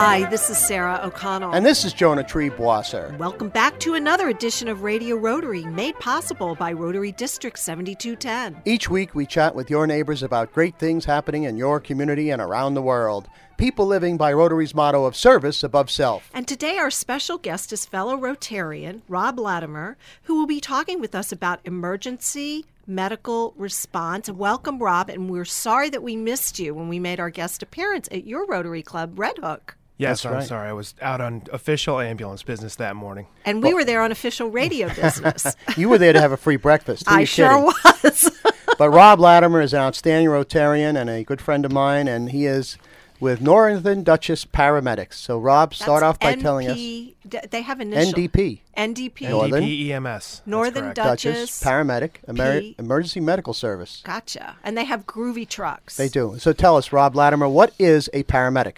[0.00, 1.52] Hi, this is Sarah O'Connell.
[1.52, 3.18] And this is Jonah Triebwasser.
[3.18, 8.62] Welcome back to another edition of Radio Rotary, made possible by Rotary District 7210.
[8.64, 12.40] Each week, we chat with your neighbors about great things happening in your community and
[12.40, 13.28] around the world.
[13.56, 16.30] People living by Rotary's motto of service above self.
[16.32, 21.16] And today, our special guest is fellow Rotarian Rob Latimer, who will be talking with
[21.16, 24.30] us about emergency medical response.
[24.30, 28.08] Welcome, Rob, and we're sorry that we missed you when we made our guest appearance
[28.12, 29.74] at your Rotary Club, Red Hook.
[29.98, 30.46] Yes, That's I'm right.
[30.46, 30.68] sorry.
[30.68, 33.26] I was out on official ambulance business that morning.
[33.44, 35.54] And we were there on official radio business.
[35.76, 37.08] You were there to have a free breakfast.
[37.08, 37.64] Who I you sure kidding?
[38.04, 38.30] was.
[38.78, 42.46] But Rob Latimer is an outstanding Rotarian and a good friend of mine, and he
[42.46, 42.78] is
[43.18, 45.14] with Northern Dutchess Paramedics.
[45.14, 47.16] So, Rob, start That's off by telling us D-
[47.50, 49.28] They have initial NDP, NDP.
[49.30, 50.42] Northern NDP EMS.
[50.46, 50.96] Northern correct.
[50.96, 52.76] Dutch- Dutchess Dutchess, Paramedic, Emer- P.
[52.78, 54.00] Emergency Medical Service.
[54.04, 54.54] Gotcha.
[54.62, 55.96] And they have groovy trucks.
[55.96, 56.36] They do.
[56.38, 58.76] So, tell us, Rob Latimer, what is a paramedic?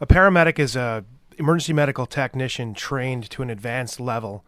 [0.00, 1.04] A paramedic is a
[1.38, 4.44] emergency medical technician trained to an advanced level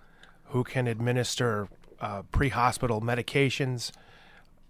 [0.46, 1.68] who can administer
[2.00, 3.90] uh, pre-hospital medications,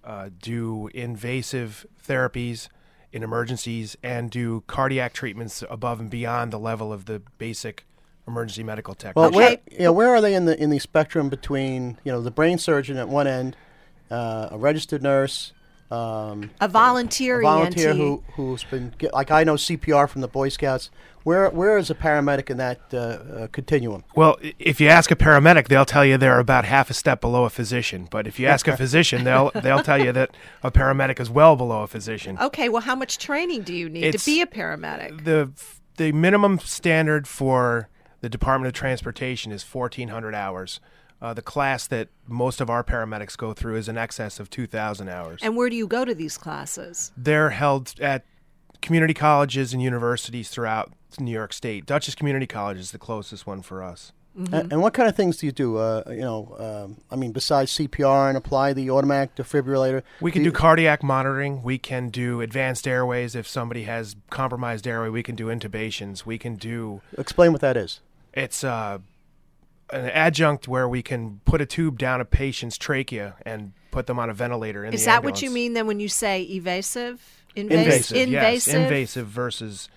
[0.05, 2.69] uh, do invasive therapies
[3.13, 7.85] in emergencies, and do cardiac treatments above and beyond the level of the basic
[8.27, 9.35] emergency medical Well, technician.
[9.35, 12.31] where you know, where are they in the in the spectrum between you know the
[12.31, 13.57] brain surgeon at one end,
[14.11, 15.53] uh, a registered nurse,
[15.91, 17.97] um, A volunteer, a volunteer EMT.
[17.97, 20.91] who who's been get, like I know CPR from the Boy Scouts.
[21.25, 24.05] Where where is a paramedic in that uh, uh, continuum?
[24.15, 27.45] Well, if you ask a paramedic, they'll tell you they're about half a step below
[27.45, 28.09] a physician.
[28.11, 30.31] But if you ask a physician, they'll they'll tell you that
[30.63, 32.39] a paramedic is well below a physician.
[32.41, 35.25] Okay, well, how much training do you need It's- to be a paramedic?
[35.25, 35.51] The
[35.97, 37.89] the minimum standard for
[38.21, 40.81] the Department of Transportation is 1,400 hours.
[41.21, 45.09] Uh, the class that most of our paramedics go through is in excess of 2,000
[45.09, 45.41] hours.
[45.43, 47.11] And where do you go to these classes?
[47.17, 48.25] They're held at
[48.83, 51.87] community colleges and universities throughout New York State.
[51.87, 54.13] Dutchess Community College is the closest one for us.
[54.53, 55.79] A- And, what kind of things do you do?
[55.79, 56.55] Uh, you know,
[56.87, 61.65] um, I mean, besides CPR and apply the automatic defibrillator, We can do cardiac monitoring.
[61.65, 63.35] We can do advanced airways.
[63.35, 66.25] If somebody has compromised airway, we can do intubations.
[66.25, 67.99] We can do Explain what that is.
[68.33, 68.99] it's uh,
[69.91, 74.19] an adjunct where we can put a tube down a patient's trachea and put them
[74.19, 77.21] on a ventilator in Is the that what you mean then when you say evasive?
[77.57, 78.67] Invasive, yes.
[78.69, 78.75] Invasive.
[78.75, 79.89] Invasive versus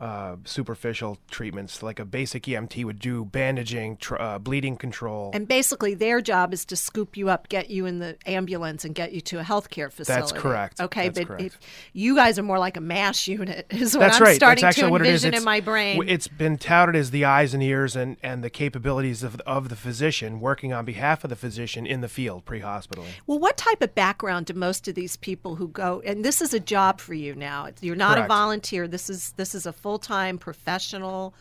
[0.00, 1.82] uh, superficial treatments.
[1.82, 5.30] Like a basic EMT would do bandaging, tr- uh, bleeding control.
[5.32, 8.94] And basically, their job is to scoop you up, get you in the ambulance, and
[8.94, 10.20] get you to a healthcare facility.
[10.20, 10.80] That's correct.
[10.80, 11.42] Okay, That's but correct.
[11.44, 11.58] if
[11.92, 14.36] you guys are more like a MASH unit, is what That's I'm right.
[14.36, 16.02] starting That's to it envision It's, in my brain.
[16.08, 19.76] It's been touted as the eyes and ears and, and the capabilities of, of the
[19.76, 23.04] physician working on behalf of the physician in the field pre hospital.
[23.26, 26.02] Well, what type of background do most of these people who go?
[26.04, 27.68] And this is a job for you now.
[27.80, 28.88] You're not a volunteer.
[28.88, 31.34] This is this is a full time professional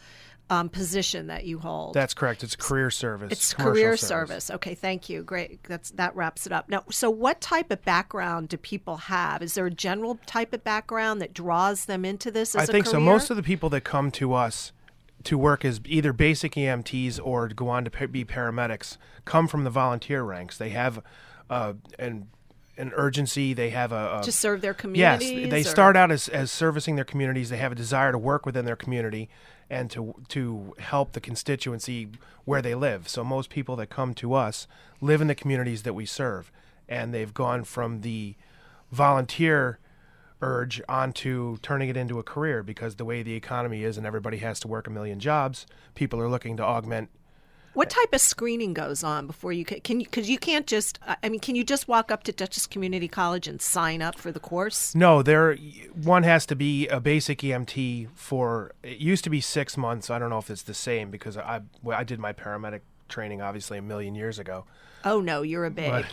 [0.49, 1.93] um, position that you hold.
[1.93, 2.43] That's correct.
[2.43, 3.31] It's career service.
[3.31, 4.51] it's career service.
[4.51, 5.23] Okay, thank you.
[5.23, 5.63] Great.
[5.63, 6.67] That's that wraps it up.
[6.67, 9.41] Now, so what type of background do people have?
[9.41, 12.53] Is there a general type of background that draws them into this?
[12.53, 12.99] As I think so.
[12.99, 14.73] Most of the people that come to us
[15.23, 19.69] to work as either basic EMTs or go on to be paramedics come from the
[19.69, 20.57] volunteer ranks.
[20.57, 21.01] They have
[21.49, 22.27] uh, an
[22.77, 23.53] an urgency.
[23.53, 25.49] They have a, a to serve their Yes, communities.
[25.49, 27.49] they or- start out as, as servicing their communities.
[27.49, 29.29] They have a desire to work within their community
[29.69, 32.09] and to to help the constituency
[32.45, 33.07] where they live.
[33.07, 34.67] So most people that come to us
[35.01, 36.51] live in the communities that we serve,
[36.89, 38.35] and they've gone from the
[38.91, 39.79] volunteer
[40.41, 44.37] urge onto turning it into a career because the way the economy is and everybody
[44.37, 47.09] has to work a million jobs, people are looking to augment
[47.73, 49.81] What type of screening goes on before you can?
[49.81, 50.99] Can you because you can't just?
[51.07, 54.17] Uh, I mean, can you just walk up to Dutchess Community College and sign up
[54.17, 54.93] for the course?
[54.93, 55.55] No, there
[55.93, 60.09] one has to be a basic EMT for it used to be 6 months.
[60.09, 63.77] I don't know if it's the same because I I did my paramedic training obviously
[63.77, 64.65] a million years ago.
[65.05, 66.05] Oh no, you're a babe,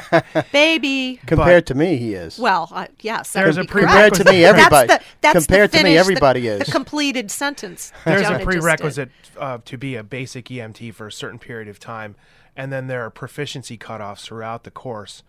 [0.52, 1.20] baby.
[1.26, 2.38] Compared to me, he is.
[2.38, 4.88] Well, uh, yes, that There's would a be Compared to me, everybody.
[4.88, 6.66] That's the, that's Compared the to me, finish, everybody the, is.
[6.66, 7.90] the completed sentence.
[8.04, 8.60] that There's Jonah a just did.
[8.60, 12.16] prerequisite uh, to be a basic EMT for a certain period of time,
[12.56, 15.22] and then there are proficiency cutoffs throughout the course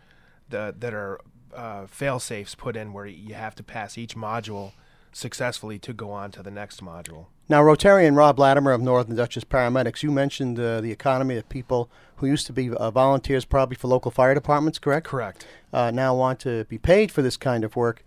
[0.50, 1.20] that that are
[1.56, 4.74] uh, fail safes put in where you have to pass each module
[5.14, 7.28] successfully to go on to the next module.
[7.48, 11.92] Now, Rotarian Rob Latimer of Northern Dutchess Paramedics, you mentioned uh, the economy of people
[12.16, 15.06] who used to be uh, volunteers probably for local fire departments, correct?
[15.06, 15.46] Correct.
[15.72, 18.04] Uh, now want to be paid for this kind of work.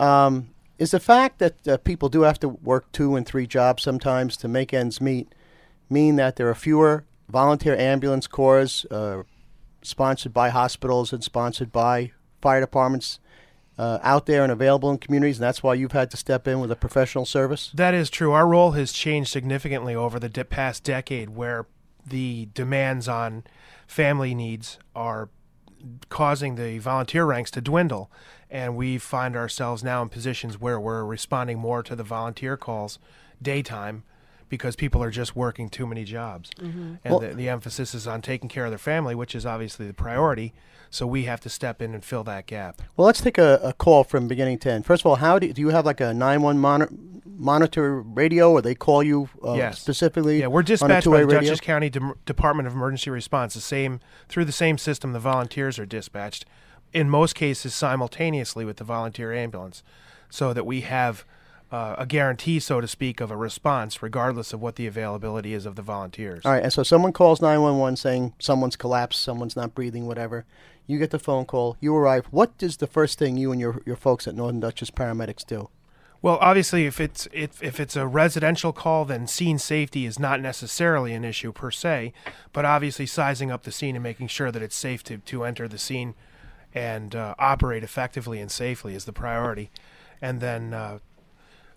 [0.00, 3.82] Um, is the fact that uh, people do have to work two and three jobs
[3.82, 5.34] sometimes to make ends meet
[5.90, 9.22] mean that there are fewer volunteer ambulance corps uh,
[9.82, 13.20] sponsored by hospitals and sponsored by fire departments
[13.78, 16.60] uh, out there and available in communities, and that's why you've had to step in
[16.60, 17.70] with a professional service?
[17.74, 18.32] That is true.
[18.32, 21.66] Our role has changed significantly over the de- past decade, where
[22.06, 23.44] the demands on
[23.86, 25.28] family needs are
[26.08, 28.10] causing the volunteer ranks to dwindle.
[28.50, 32.98] And we find ourselves now in positions where we're responding more to the volunteer calls
[33.40, 34.04] daytime
[34.52, 36.50] because people are just working too many jobs.
[36.60, 39.86] And Well- the, the emphasis is on taking care of their family, which is obviously
[39.86, 40.52] the priority.
[40.90, 42.82] So we have to step in and fill that gap.
[42.98, 44.84] Well, let's take a, a call from beginning to end.
[44.84, 46.92] First of all, how do you, do you have like a 911 monitor,
[47.24, 49.80] monitor radio, or they call you uh, Yes.
[49.80, 50.40] specifically?
[50.40, 51.40] Yeah, we're on a dispatched by the radio?
[51.40, 53.54] Dutchess County Dem- Department of Emergency Response.
[53.54, 56.44] The same through the same system, the volunteers are dispatched.
[56.92, 59.82] In most cases, simultaneously with the volunteer ambulance,
[60.28, 61.24] so that we have
[61.72, 65.64] uh, a guarantee, so to speak, of a response, regardless of what the availability is
[65.64, 66.44] of the volunteers.
[66.44, 70.44] All right, and so someone calls 911 saying someone's collapsed, someone's not breathing, whatever.
[70.86, 72.26] You get the phone call, you arrive.
[72.30, 75.70] What is the first thing you and your, your folks at Northern Dutchess paramedics do?
[76.20, 80.40] Well, obviously, if it's if, if it's a residential call, then scene safety is not
[80.40, 82.12] necessarily an issue per se,
[82.52, 85.66] but obviously sizing up the scene and making sure that it's safe to, to enter
[85.66, 86.14] the scene
[86.72, 89.70] and uh, operate effectively and safely is the priority.
[90.20, 90.98] And then uh,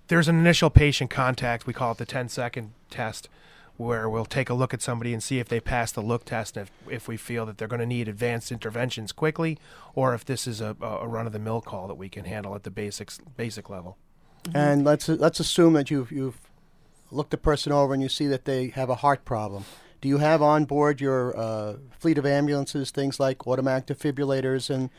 [0.08, 1.66] there's an initial patient contact.
[1.66, 3.30] We call it the 10 second test,
[3.78, 6.58] where we'll take a look at somebody and see if they pass the look test
[6.58, 9.58] and if, if we feel that they're going to need advanced interventions quickly
[9.94, 12.56] or if this is a, a run of the mill call that we can handle
[12.56, 13.98] at the basics, basic level.
[14.54, 16.40] And let's let's assume that you've you've
[17.12, 19.66] looked the person over and you see that they have a heart problem.
[20.02, 24.92] Do you have on board your uh, fleet of ambulances things like automatic defibrillators and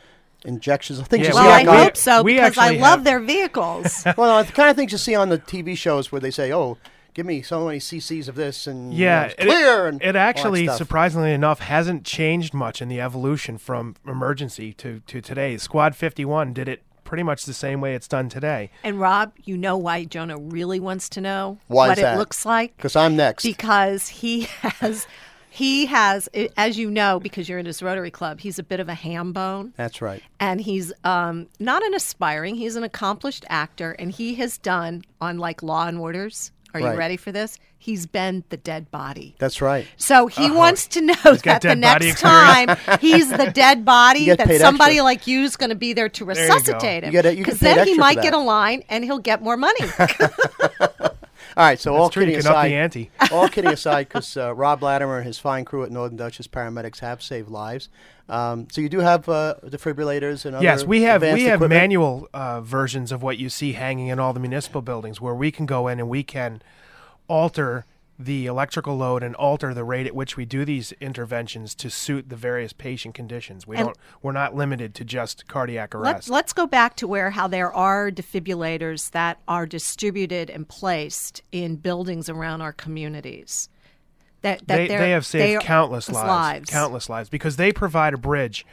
[0.45, 2.69] injections, of things Yeah, you we see Well, I actually- hope so we because I
[2.71, 4.03] love have- their vehicles.
[4.17, 6.77] well, the kind of things you see on the TV shows where they say, "Oh,
[7.13, 9.87] give me so many cc's of this," and you know, Yeah, it's it- clear.
[9.87, 15.21] and It actually, surprisingly enough, hasn't changed much in the evolution from emergency to, to
[15.21, 15.57] today.
[15.57, 18.69] Squad 51 did it pretty much the same way it's done today.
[18.83, 22.15] and Rob, you know why Jonah really wants to know Why what is that?
[22.15, 22.75] it looks like?
[22.75, 23.43] because I'm next.
[23.43, 25.07] because he has
[25.57, 28.87] he has as you know because you're in his rotary club he's a bit of
[28.89, 30.21] a ham bone That's right.
[30.39, 35.39] and he's um, not an aspiring he's an accomplished actor and he has done on
[35.39, 36.91] like law and orders are Right.
[36.91, 39.87] you ready for this he's been the dead body That's right.
[39.95, 44.47] so he wants to know got that the next time he's the dead body that
[44.59, 45.03] somebody extra.
[45.03, 46.39] like you is going to be there to you go.
[46.39, 49.03] resuscitate him You get it- you get because then he might get a line and
[49.03, 49.79] he'll get more money
[51.57, 51.79] All right.
[51.79, 52.23] So all That's true.
[52.25, 55.89] You kidding aside, all kidding aside, because uh, Rob Latimer and his fine crew at
[55.89, 57.89] Northern Dutchess paramedics have saved lives.
[58.29, 61.69] Um, so you do have uh, defibrillators and other Yes, we have we have equipment?
[61.69, 65.49] manual uh, versions of what you see hanging in all the municipal buildings, where we
[65.49, 66.61] can go in and we can
[67.27, 67.85] alter
[68.19, 72.29] the electrical load and alter the rate at which we do these interventions to suit
[72.29, 73.67] the various patient conditions.
[73.67, 76.13] We And- don't we're not limited to just cardiac arrest.
[76.15, 81.43] Let's, let's go back to where how there are defibrillators that are distributed and placed
[81.51, 83.69] in buildings around our communities.
[84.41, 86.69] That, that they, they're- have saved they countless lives, lives.
[86.69, 88.65] countless lives, because they provide a bridge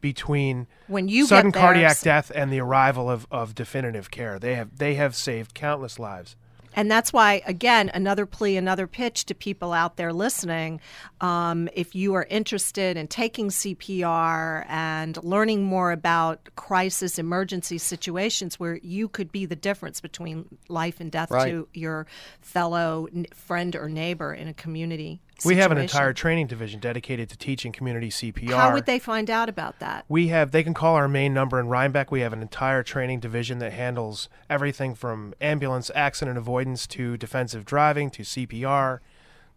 [0.00, 4.38] between When you sudden there, cardiac death and the arrival of, of definitive care.
[4.38, 6.36] They have they have saved countless lives.
[6.74, 10.80] And that's why, again, another plea, another pitch to people out there listening.
[11.20, 18.60] Um, if you are interested in taking CPR and learning more about crisis emergency situations
[18.60, 21.50] where you could be the difference between life and death Right.
[21.50, 22.06] to your
[22.40, 25.20] fellow friend or neighbor in a community.
[25.44, 28.52] We have an entire training division dedicated to teaching community CPR.
[28.52, 30.04] How would they find out about that?
[30.08, 32.10] We have they can call our main number in Rhinebeck.
[32.10, 37.64] We have an entire training division that handles everything from ambulance accident avoidance to defensive
[37.64, 39.00] driving to CPR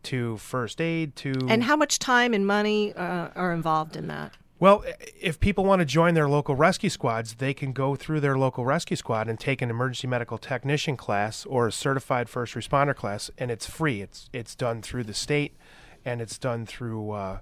[0.03, 4.33] to first aid to And how much time and money uh, are involved in that?
[4.59, 4.85] Well,
[5.19, 8.63] if people want to join their local rescue squads, they can go through their local
[8.63, 13.29] rescue squad and take an emergency medical technician class or a certified first responder class,
[13.37, 14.01] and it's free.
[14.01, 15.53] It's it's done through the state,
[16.05, 17.39] and it's done through uh,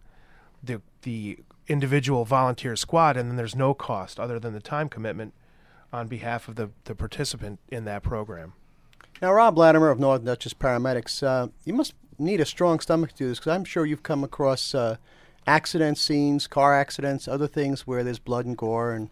[0.63, 5.33] the the individual volunteer squad, and then there's no cost other than the time commitment
[5.93, 8.53] on behalf of the, the participant in that program.
[9.21, 13.17] Now, Rob Latimer of North Dutchess Paramedics, uh, you must need a strong stomach to
[13.17, 14.97] do this because I'm sure you've come across uh,
[15.45, 19.09] accident scenes, car accidents, other things where there's blood and gore, and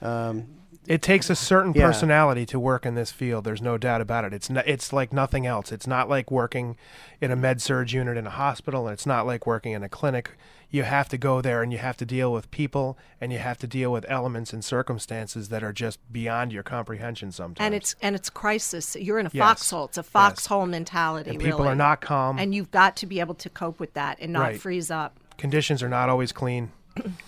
[0.00, 0.46] um,
[0.86, 1.86] It takes a certain Yeah.
[1.86, 3.44] personality to work in this field.
[3.44, 4.32] There's no doubt about it.
[4.34, 5.70] It's n it's like nothing else.
[5.70, 6.76] It's not like working
[7.20, 9.88] in a med surg unit in a hospital, and it's not like working in a
[9.88, 10.32] clinic.
[10.70, 13.58] You have to go there and you have to deal with people and you have
[13.58, 17.64] to deal with elements and circumstances that are just beyond your comprehension sometimes.
[17.64, 18.96] And it's and it's crisis.
[18.98, 19.40] You're in a Yes.
[19.46, 19.84] foxhole.
[19.84, 21.30] It's a foxhole mentality.
[21.30, 21.72] and people really.
[21.72, 22.38] are not calm.
[22.38, 24.60] and you've got to be able to cope with that and not Right.
[24.60, 25.16] freeze up.
[25.38, 26.72] Conditions are not always clean.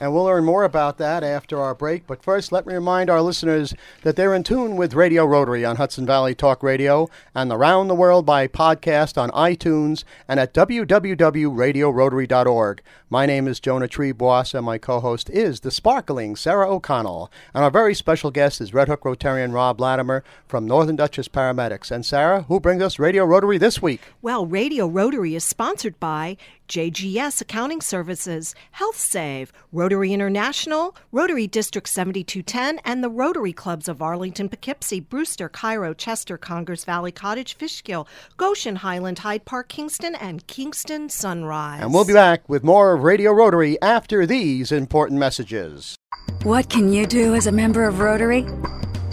[0.01, 2.07] And we'll learn more about that after our break.
[2.07, 5.77] But first, let me remind our listeners that they're in tune with Radio Rotary on
[5.77, 12.83] Hudson Valley Talk Radio and Around the World by podcast on iTunes and at www.radiorotary.org.
[13.11, 17.31] My name is Jonah Triebwasser, and my co host is the sparkling Sarah O'Connell.
[17.55, 21.93] And our very special guest is Red Hook Rotarian Rob Latimer from Northern Dutchess Paramedics.
[21.93, 24.01] And Sarah, who brings us Radio Rotary this week?
[24.21, 26.37] Well, Radio Rotary is sponsored by
[26.69, 34.01] JGS Accounting Services, Health Save, Rotary International, Rotary District 7210, and the Rotary Clubs of
[34.01, 40.47] Arlington, Poughkeepsie, Brewster, Cairo, Chester, Congers Valley, Cottage, Fishkill, Goshen, Highland, Hyde Park, Kingston, and
[40.47, 41.83] Kingston Sunrise.
[41.83, 45.97] And we'll be back with more of Radio Rotary after these important messages.
[46.43, 48.47] What can you do as a member of Rotary?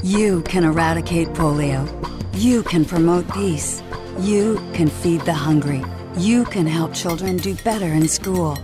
[0.03, 1.87] You can eradicate polio.
[2.33, 3.83] You can promote peace.
[4.19, 5.83] You can feed the hungry.
[6.17, 8.55] You can help children do better in school.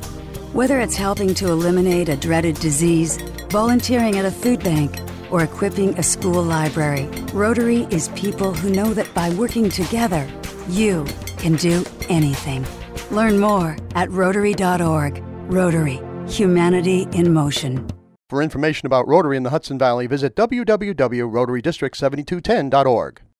[0.53, 3.17] Whether it's helping to eliminate a dreaded disease,
[3.49, 4.99] volunteering at a food bank,
[5.31, 10.27] or equipping a school library, Rotary is people who know that by working together,
[10.67, 11.05] you
[11.37, 12.67] can do anything.
[13.11, 15.23] Learn more at Rotary.org.
[15.51, 17.87] Rotary, humanity in motion.
[18.29, 23.21] For information about Rotary in the Hudson Valley, visit www.rotarydistrict7210.org.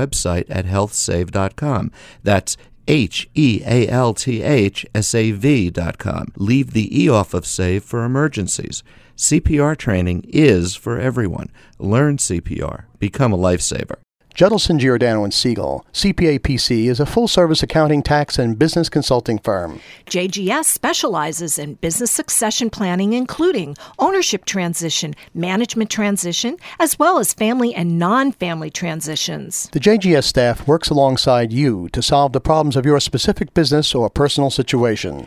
[0.00, 1.92] at healthsave.com.
[2.22, 2.56] That's
[2.88, 6.32] H E A L T H S A V dot com.
[6.36, 8.82] Leave the E off of save for emergencies.
[9.16, 11.50] CPR training is for everyone.
[11.78, 12.84] Learn CPR.
[12.98, 13.96] Become a lifesaver.
[14.38, 19.40] Judelson, Giordano, and Siegel, CPA PC, is a full service accounting, tax, and business consulting
[19.40, 19.80] firm.
[20.06, 27.74] JGS specializes in business succession planning, including ownership transition, management transition, as well as family
[27.74, 29.68] and non family transitions.
[29.72, 34.08] The JGS staff works alongside you to solve the problems of your specific business or
[34.08, 35.26] personal situation.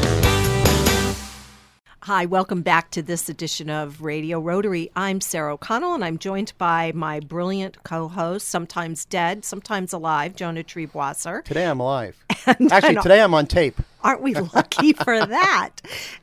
[2.05, 4.89] Hi, welcome back to this edition of Radio Rotary.
[4.95, 10.63] I'm Sarah O'Connell, and I'm joined by my brilliant co-host, sometimes dead, sometimes alive, Jonah
[10.63, 11.43] Triebwasser.
[11.43, 12.17] Today I'm alive.
[12.47, 13.79] And- Actually, and- today I'm on tape.
[14.03, 15.69] Aren't we lucky for that?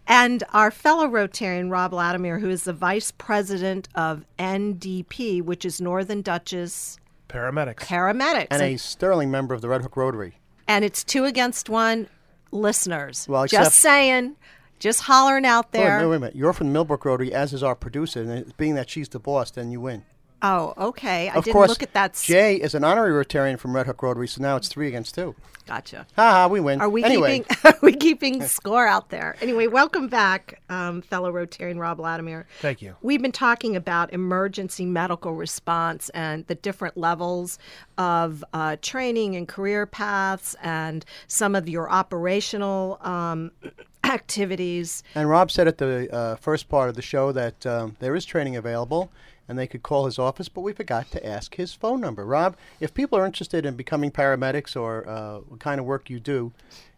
[0.09, 5.81] And our fellow Rotarian, Rob Latimer, who is the vice president of NDP, which is
[5.81, 7.77] Northern Dutchess Paramedics.
[7.87, 8.49] Paramedics.
[8.51, 10.35] And a sterling member of the Red Hook Rotary.
[10.67, 12.09] and it's two against one
[12.51, 13.29] listeners.
[13.29, 14.35] Well, except- just saying,
[14.79, 15.99] just hollering out Wait, there.
[16.01, 16.37] wait, wait a minute.
[16.37, 19.51] You're from Millbrook Rotary, as is our producer, and it- being that she's the boss,
[19.51, 20.05] then you win.
[20.41, 21.29] Oh, okay.
[21.29, 22.13] I of didn't course, look at that.
[22.13, 25.17] s- Jay is an honorary Rotarian from Red Hook Rotary, so now it's three against
[25.17, 25.35] two.
[25.67, 26.07] Gotcha.
[26.17, 26.81] Ha ha, we win.
[26.81, 29.37] Are we anyway, keeping are we keeping score out there?
[29.43, 32.47] Anyway, welcome back, um, fellow Rotarian Rob Latimer.
[32.61, 32.95] Thank you.
[33.03, 37.59] We've been talking about emergency medical response and the different levels
[37.99, 43.51] of uh, training and career paths, and some of your operational um,
[44.09, 45.03] activities.
[45.15, 48.25] And Rob said at the uh, first part of the show that um, there is
[48.25, 49.11] training available
[49.49, 52.25] and they could call his office, but we forgot to ask his phone number.
[52.25, 56.21] Rob, if people are interested in becoming paramedics or uh, what kind of work you
[56.21, 56.53] do,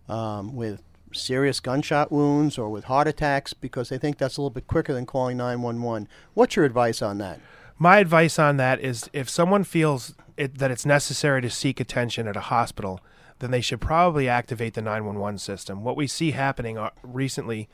[0.07, 0.81] um, with
[1.17, 4.93] serious gunshot wounds or with heart attacks because they think that's a little bit quicker
[4.93, 6.07] than calling 911.
[6.33, 7.39] What's your advice on that?
[7.77, 12.27] My advice on that is if someone feels it, that it's necessary to seek attention
[12.27, 13.01] at a hospital,
[13.39, 15.83] then they should probably activate the 911 system.
[15.83, 17.69] What we see happening uh, recently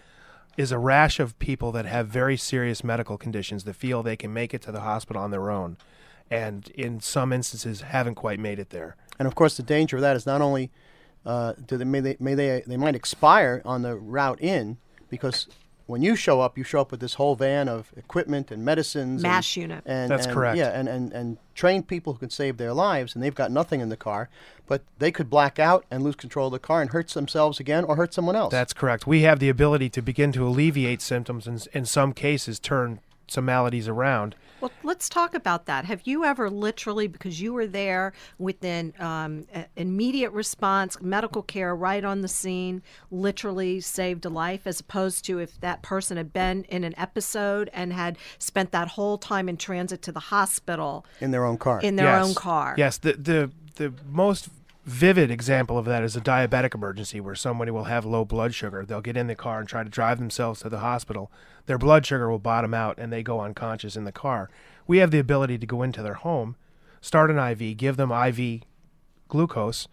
[0.58, 4.34] is a rash of people that have very serious medical conditions that feel they can
[4.34, 5.78] make it to the hospital on their own,
[6.30, 8.96] and in some instances haven't quite made it there.
[9.18, 10.72] And of course, the danger of that is not only
[11.26, 14.78] uh, do they may they may they they might expire on the route in
[15.10, 15.48] because
[15.86, 19.22] when you show up, you show up with this whole van of equipment and medicines.
[19.22, 19.84] Mash and, unit.
[19.86, 20.58] And, That's and- correct.
[20.58, 23.82] Yeah, and, and, and trained people who can save their lives, and they've got nothing
[23.82, 24.30] in the car,
[24.66, 27.84] but they could black out and lose control of the car and hurt themselves again
[27.84, 28.52] or hurt someone else.
[28.52, 29.06] That's correct.
[29.06, 33.46] We have the ability to begin to alleviate symptoms and, in some cases, turn some
[33.46, 34.36] maladies around.
[34.64, 35.84] Well, let's talk about that.
[35.84, 42.02] Have you ever literally, because you were there within um, immediate response, medical care right
[42.02, 46.64] on the scene, literally saved a life, as opposed to if that person had been
[46.70, 51.32] in an episode and had spent that whole time in transit to the hospital in
[51.32, 51.82] their own car.
[51.82, 52.26] in their Yes.
[52.26, 52.74] own car?
[52.78, 54.48] Yes, the the the most
[54.86, 58.86] vivid example of that is a diabetic emergency where somebody will have low blood sugar.
[58.86, 61.32] They'll get in the car and try to drive themselves to the hospital.
[61.66, 64.50] Their blood sugar will bottom out and they go unconscious in the car.
[64.86, 66.58] We have the ability to go into their home,
[67.00, 68.64] start an IV, give them IV
[69.30, 69.88] glucose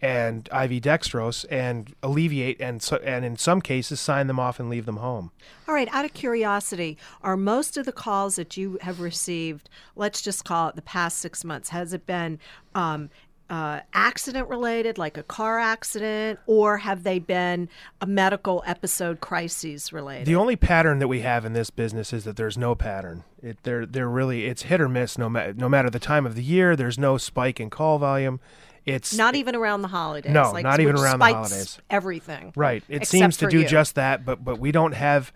[0.00, 4.68] and IV dextrose and alleviate and so, and in some cases sign them off and
[4.68, 5.30] leave them home.
[5.68, 10.20] All right, out of curiosity, are most of the calls that you have received, let's
[10.20, 12.40] just call it the past six months, has it been
[12.74, 13.10] um,
[13.52, 17.68] uh, accident related, like a car accident, or have they been
[18.00, 20.26] a medical episode crises related?
[20.26, 23.24] The only pattern that we have in this business is that there's no pattern.
[23.42, 26.34] It they're they're really it's hit or miss no matter no matter the time of
[26.34, 26.74] the year.
[26.74, 28.40] There's no spike in call volume.
[28.86, 30.32] It's not even around the holidays.
[30.32, 31.78] No, like, not even around the holidays.
[31.90, 32.54] Everything.
[32.56, 32.82] right.
[32.88, 33.68] It seems to do you.
[33.68, 35.30] just that, but but we don't have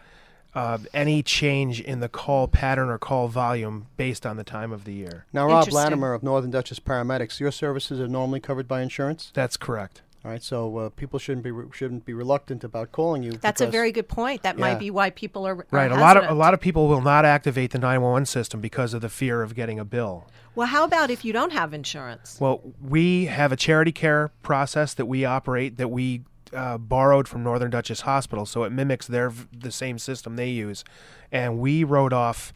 [0.56, 4.84] uh, any change in the call pattern or call volume based on the time of
[4.84, 5.26] the year.
[5.32, 9.30] now, Rob Latimer of Northern Dutchess Paramedics, your services are normally covered by insurance.
[9.34, 10.00] That's correct.
[10.24, 13.32] All right, so uh, people shouldn't be re- shouldn't be reluctant about calling you.
[13.32, 14.42] That's a very good point.
[14.42, 14.60] That Yeah.
[14.62, 15.92] might be why people are are Right.
[15.92, 19.02] A lot of a lot of people will not activate the 911 system because of
[19.02, 20.26] the fear of getting a bill.
[20.56, 22.38] Well, how about if you don't have insurance?
[22.40, 26.22] Well, we have a charity care process that we operate that we
[26.54, 30.84] uh, borrowed from Northern Dutchess Hospital, so it mimics their the same system they use,
[31.32, 32.52] and we wrote off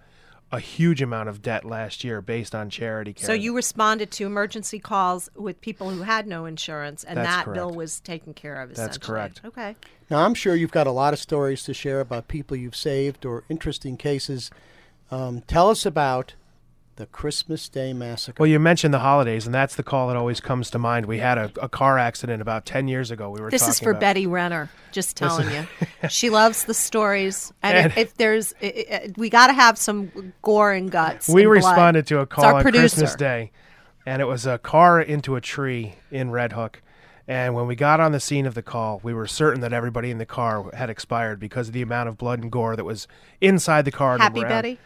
[0.53, 3.25] a huge amount of debt last year based on charity care.
[3.27, 7.45] So you responded to emergency calls with people who had no insurance, and That's that
[7.45, 7.55] correct.
[7.55, 8.71] bill was taken care of.
[8.71, 9.07] That's essentially.
[9.07, 9.41] correct.
[9.45, 9.77] Okay.
[10.11, 13.25] Now, I'm sure you've got a lot of stories to share about people you've saved
[13.25, 14.51] or interesting cases.
[15.13, 16.35] Um, tell us about
[17.01, 18.37] the Christmas Day Massacre.
[18.41, 21.07] Well, you mentioned the holidays, and that's the call that always comes to mind.
[21.07, 23.31] We had a, a car accident about ten years ago.
[23.31, 24.69] We were This is for about- Betty Renner.
[24.93, 25.67] Just telling you,
[26.11, 29.79] she loves the stories, and, And- if, if there's, i i we got to have
[29.79, 31.27] some gore and guts.
[31.29, 31.55] we and blood.
[31.57, 32.83] responded to a call our on producer.
[32.83, 33.51] Christmas Day,
[34.05, 36.83] and it was a car into a tree in Red Hook.
[37.27, 40.11] And when we got on the scene of the call, we were certain that everybody
[40.11, 43.07] in the car had expired because of the amount of blood and gore that was
[43.41, 44.19] inside the car.
[44.19, 44.79] Happy around- Betty.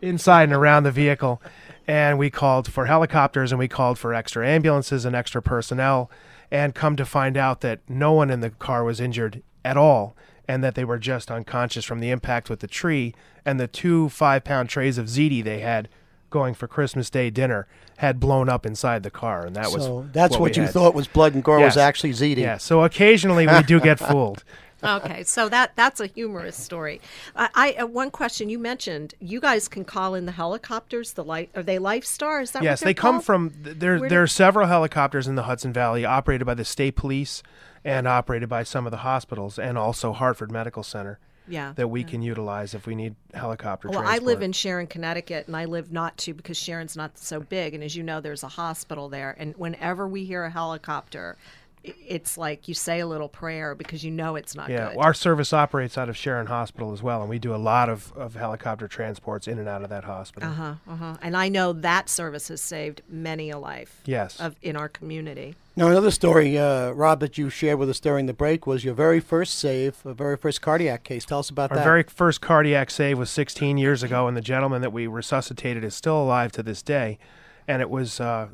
[0.00, 1.42] Inside and around the vehicle.
[1.86, 6.10] And we called for helicopters and we called for extra ambulances and extra personnel.
[6.50, 10.16] And come to find out that no one in the car was injured at all
[10.48, 13.14] and that they were just unconscious from the impact with the tree.
[13.44, 15.88] And the two five pound trays of ziti they had
[16.30, 17.66] going for Christmas Day dinner
[17.98, 19.44] had blown up inside the car.
[19.44, 20.72] And that was so that's what, we you had.
[20.72, 22.38] thought was blood and gore was actually ziti.
[22.38, 24.44] Yeah, so occasionally we do get fooled.
[24.82, 27.00] Okay, so that that's a humorous story.
[27.36, 29.14] I, I uh, one question you mentioned.
[29.20, 31.12] You guys can call in the helicopters.
[31.14, 32.42] The light are they Lifestar?
[32.42, 33.24] Is that yes, they they're come called?
[33.24, 33.98] from there.
[33.98, 37.42] Where There are several helicopters in the Hudson Valley operated by the state police
[37.84, 41.72] and operated by some of the hospitals and also Hartford Medical Center Yeah.
[41.76, 44.22] that we can utilize if we need helicopter Well, transport.
[44.22, 47.72] I live in Sharon, Connecticut, and I live not to because Sharon's not so big.
[47.74, 49.34] And as you know, there's a hospital there.
[49.38, 51.38] And whenever we hear a helicopter,
[51.82, 54.74] it's like you say a little prayer because you know it's not good.
[54.74, 54.98] yeah, good.
[54.98, 58.12] our service operates out of Sharon Hospital as well, and we do a lot of,
[58.16, 60.50] of helicopter transports in and out of that hospital.
[60.50, 60.74] Uh huh.
[60.88, 61.16] Uh huh.
[61.22, 64.00] And I know that service has saved many a life.
[64.04, 64.38] Yes.
[64.40, 65.54] Of in our community.
[65.76, 68.92] Now, another story, uh, Rob, that you shared with us during the break was your
[68.92, 71.24] very first save, a very first cardiac case.
[71.24, 71.86] Tell us about Our that.
[71.86, 75.82] Our very first cardiac save was 16 years ago, and the gentleman that we resuscitated
[75.84, 77.18] is still alive to this day.
[77.66, 78.48] And it was uh,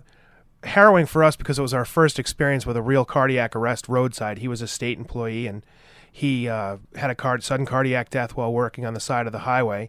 [0.67, 4.39] harrowing for us because it was our first experience with a real cardiac arrest roadside.
[4.39, 5.65] He was a state employee, and
[6.13, 9.41] he uh, had a card- sudden cardiac death while working on the side of the
[9.41, 9.89] highway.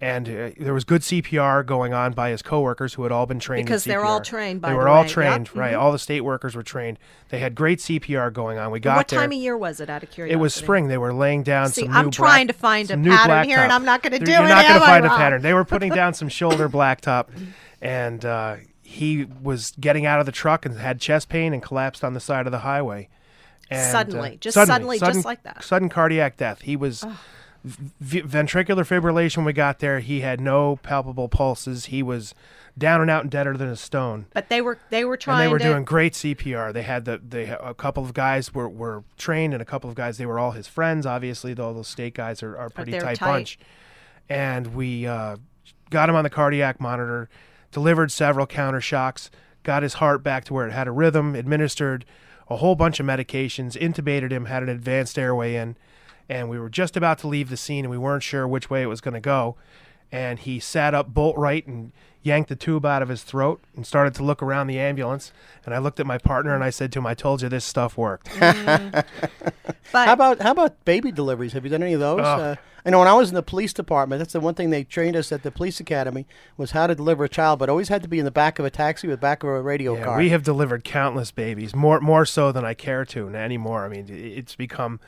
[0.00, 3.38] And uh, there was good CPR going on by his coworkers who had all been
[3.38, 5.06] trained in Because they're all trained, by They the were all way.
[5.06, 5.12] Yep.
[5.12, 5.74] trained, right?
[5.74, 5.78] Mhm.
[5.78, 6.98] All the state workers were trained.
[7.28, 8.72] They had great CPR going on.
[8.72, 9.20] We got what there.
[9.20, 9.88] time of year was it?
[9.88, 10.34] Out of curiosity.
[10.34, 10.88] It was spring.
[10.88, 13.58] They were laying down See, some I'm new trying black- to find a pattern here,
[13.60, 13.70] and.
[13.70, 15.18] I'm not gonna There- do You're it, not gonna am I, find a Rob?
[15.18, 15.42] pattern.
[15.42, 17.28] They were putting down some shoulder blacktop,
[17.80, 18.56] and uh,
[18.92, 22.20] he was getting out of the truck and had chest pain and collapsed on the
[22.20, 23.08] side of the highway.
[23.70, 25.64] And, uh, Suddenly, just suddenly, just like that.
[25.64, 26.62] Sudden cardiac death.
[26.62, 27.04] He was
[27.64, 29.38] v- ventricular fibrillation.
[29.38, 31.86] When we got there, he had no palpable pulses.
[31.86, 32.34] He was
[32.76, 34.26] down and out and deader than a stone.
[34.34, 35.40] But they were they were trying.
[35.40, 36.72] And they were to doing great CPR.
[36.72, 39.96] They had the they a couple of guys were, were trained, and a couple of
[39.96, 41.06] guys they were all his friends.
[41.06, 43.20] Obviously, all those state guys are, are pretty tight, tight.
[43.20, 43.58] bunch.
[44.28, 45.36] And we uh,
[45.90, 47.28] got him on the cardiac monitor,
[47.72, 49.30] delivered several counter shocks,
[49.62, 52.04] got his heart back to where it had a rhythm, administered
[52.48, 55.76] a whole bunch of medications, intubated him, had an advanced airway in,
[56.28, 58.82] and we were just about to leave the scene, and we weren't sure which way
[58.82, 59.56] it was going to go.
[60.10, 63.86] And he sat up bolt right and yanked the tube out of his throat and
[63.86, 65.32] started to look around the ambulance.
[65.66, 67.64] And I looked at my partner and I said to him, I told you this
[67.64, 68.28] stuff worked.
[68.40, 69.04] but
[69.92, 71.52] How about how about baby deliveries?
[71.52, 72.20] Have you done any of those?
[72.20, 72.40] Ugh.
[72.40, 74.82] Uh, I know when I was in the police department, that's the one thing they
[74.82, 78.02] trained us at the police academy was how to deliver a child, but always had
[78.02, 80.04] to be in the back of a taxi with the back of a radio Yeah,
[80.04, 80.18] car.
[80.18, 83.84] we have delivered countless babies, more more so than I care to n- anymore.
[83.84, 84.98] I mean, it's become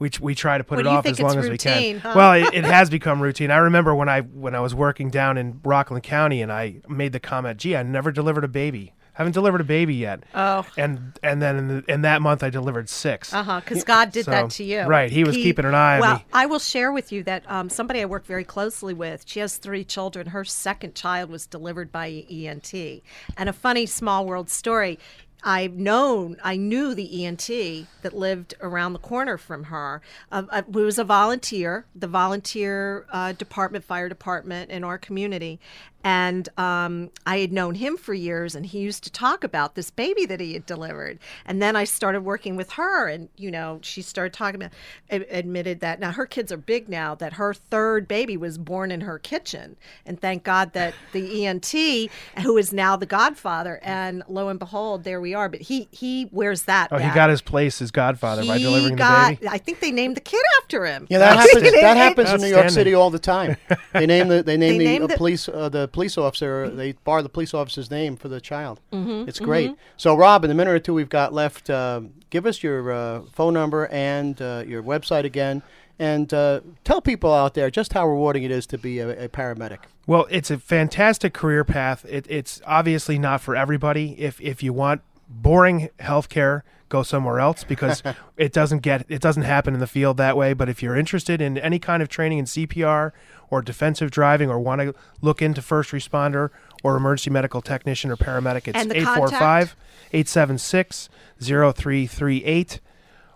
[0.00, 1.98] we we try to put Well, it off as long as we can.
[2.00, 2.14] huh?
[2.16, 3.52] Well, it, it has become routine.
[3.52, 7.12] I remember when I when I was working down in Rockland County, and I made
[7.12, 8.94] the comment, "Gee, I never delivered a baby.
[9.12, 10.64] Haven't delivered a baby yet." Oh.
[10.78, 13.34] and and then in, the, in that month, I delivered six.
[13.34, 13.60] Uh huh.
[13.60, 14.80] Because God did So, that to you.
[14.82, 16.24] right, he was keeping an eye on well, me.
[16.32, 19.24] I will share with you that um, somebody I work very closely with.
[19.26, 20.28] She has three children.
[20.28, 23.02] Her second child was delivered by EMT.
[23.36, 24.98] And a funny small world story.
[25.42, 30.02] I've known, I knew the EMT that lived around the corner from her.
[30.30, 35.58] Uh, who was a volunteer, the volunteer uh, department, fire department in our community.
[36.02, 39.90] And um, I had known him for years, and he used to talk about this
[39.90, 41.18] baby that he had delivered.
[41.44, 44.72] And then I started working with her, and you know, she started talking about,
[45.10, 47.14] admitted that now her kids are big now.
[47.14, 52.10] That her third baby was born in her kitchen, and thank God that the EMT,
[52.42, 55.48] who is now the Godfather, and lo and behold, there we are.
[55.50, 56.88] But he he wears that.
[56.92, 59.48] Oh, he got his place as Godfather by He delivering got- the baby.
[59.48, 61.06] I think they named the kid after him.
[61.10, 61.62] yeah, that happens.
[61.72, 63.56] that happens in New York City all the time.
[63.92, 66.70] They name the they name They the named uh, it- police uh, the police officer.
[66.70, 68.80] They bar the police officer's name for the child.
[68.92, 69.74] Mm-hmm, it's great.
[69.96, 73.22] So, Rob, in the minute or two we've got left, uh, give us your uh,
[73.32, 75.62] phone number and uh, your website again,
[75.98, 79.28] and uh, tell people out there just how rewarding it is to be a, a
[79.28, 79.80] paramedic.
[80.06, 82.04] Well, it's a fantastic career path.
[82.08, 84.18] It, it's obviously not for everybody.
[84.18, 88.02] If if you want boring healthcare, go somewhere else because
[88.36, 90.52] it doesn't get it doesn't happen in the field that way.
[90.52, 93.12] But if you're interested in any kind of training in CPR
[93.48, 96.50] or defensive driving or want to look into first responder
[96.84, 99.74] or emergency medical technician or paramedic, it's And 845
[100.12, 101.08] 876
[101.40, 102.80] 0338